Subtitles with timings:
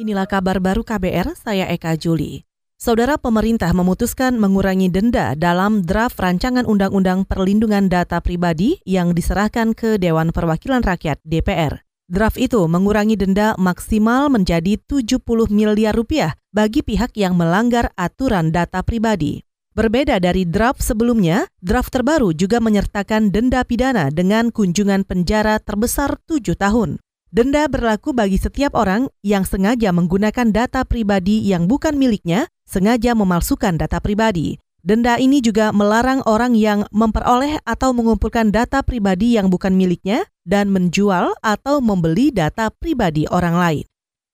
[0.00, 2.48] Inilah kabar baru KBR, saya Eka Juli.
[2.80, 10.00] Saudara pemerintah memutuskan mengurangi denda dalam draft rancangan Undang-Undang Perlindungan Data Pribadi yang diserahkan ke
[10.00, 11.84] Dewan Perwakilan Rakyat DPR.
[12.08, 15.20] Draft itu mengurangi denda maksimal menjadi 70
[15.52, 19.44] miliar rupiah bagi pihak yang melanggar aturan data pribadi.
[19.76, 26.56] Berbeda dari draft sebelumnya, draft terbaru juga menyertakan denda pidana dengan kunjungan penjara terbesar tujuh
[26.56, 26.96] tahun.
[27.30, 33.78] Denda berlaku bagi setiap orang yang sengaja menggunakan data pribadi yang bukan miliknya, sengaja memalsukan
[33.78, 34.58] data pribadi.
[34.82, 40.74] Denda ini juga melarang orang yang memperoleh atau mengumpulkan data pribadi yang bukan miliknya dan
[40.74, 43.86] menjual atau membeli data pribadi orang lain.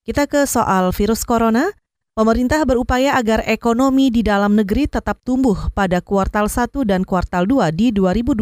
[0.09, 1.69] Kita ke soal virus corona.
[2.17, 7.77] Pemerintah berupaya agar ekonomi di dalam negeri tetap tumbuh pada kuartal 1 dan kuartal 2
[7.77, 8.41] di 2020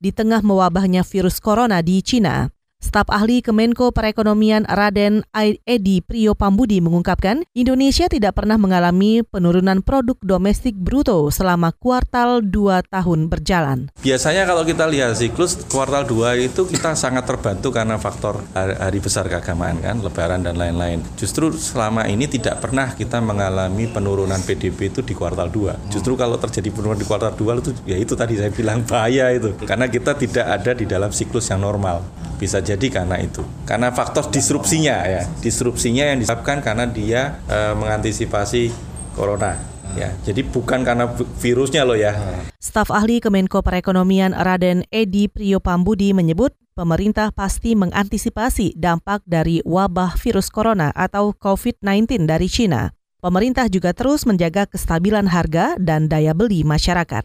[0.00, 2.48] di tengah mewabahnya virus corona di Cina.
[2.82, 5.22] Staf ahli Kemenko Perekonomian Raden
[5.62, 12.82] Edi Priyo Pambudi mengungkapkan, Indonesia tidak pernah mengalami penurunan produk domestik bruto selama kuartal 2
[12.90, 13.86] tahun berjalan.
[14.02, 19.30] Biasanya kalau kita lihat siklus kuartal 2 itu kita sangat terbantu karena faktor hari besar
[19.30, 21.06] keagamaan kan, lebaran dan lain-lain.
[21.14, 25.94] Justru selama ini tidak pernah kita mengalami penurunan PDB itu di kuartal 2.
[25.94, 29.54] Justru kalau terjadi penurunan di kuartal 2 itu ya itu tadi saya bilang bahaya itu.
[29.62, 32.02] Karena kita tidak ada di dalam siklus yang normal.
[32.42, 33.42] Bisa jadi karena itu.
[33.66, 35.22] Karena faktor disrupsinya ya.
[35.40, 38.72] Disrupsinya yang disebabkan karena dia e, mengantisipasi
[39.16, 39.72] corona.
[39.92, 41.04] Ya, jadi bukan karena
[41.36, 42.16] virusnya loh ya.
[42.56, 50.48] Staf ahli Kemenko Perekonomian Raden Edi Priyopambudi menyebut pemerintah pasti mengantisipasi dampak dari wabah virus
[50.48, 52.96] corona atau COVID-19 dari China.
[53.22, 57.22] Pemerintah juga terus menjaga kestabilan harga dan daya beli masyarakat.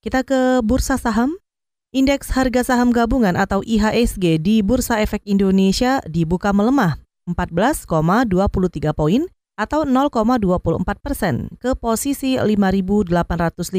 [0.00, 1.34] Kita ke bursa saham.
[1.96, 9.24] Indeks harga saham gabungan atau IHSG di Bursa Efek Indonesia dibuka melemah 14,23 poin
[9.56, 13.72] atau 0,24 persen ke posisi 5.857,72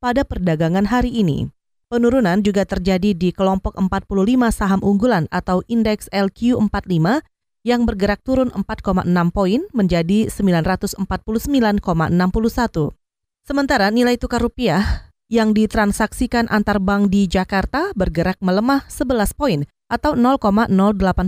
[0.00, 1.52] pada perdagangan hari ini.
[1.92, 4.08] Penurunan juga terjadi di kelompok 45
[4.48, 7.20] saham unggulan atau indeks LQ45
[7.68, 12.96] yang bergerak turun 4,6 poin menjadi 949,61.
[13.44, 20.12] Sementara nilai tukar rupiah yang ditransaksikan antar bank di Jakarta bergerak melemah 11 poin atau
[20.12, 20.68] 0,08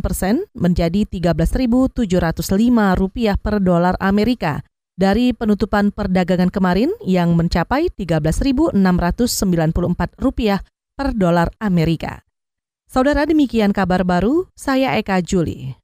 [0.04, 1.96] persen menjadi 13.705
[3.00, 4.60] rupiah per dolar Amerika
[5.00, 8.76] dari penutupan perdagangan kemarin yang mencapai 13.694
[10.20, 10.60] rupiah
[10.92, 12.20] per dolar Amerika.
[12.84, 15.79] Saudara demikian kabar baru, saya Eka Juli.